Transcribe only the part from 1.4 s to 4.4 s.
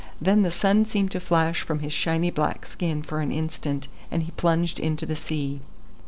from his shiny black skin for an instant, and he